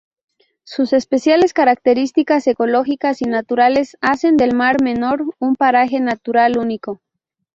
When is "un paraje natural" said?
5.37-6.57